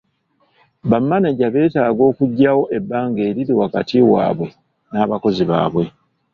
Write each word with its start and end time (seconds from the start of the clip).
Bamaneja 0.89 1.45
beetaaga 1.53 2.01
okuggyawo 2.11 2.63
ebbanga 2.77 3.19
eriri 3.29 3.53
wakati 3.61 3.95
waabwe 4.11 4.47
n'abakozi 4.91 5.43
baabwe. 5.51 5.83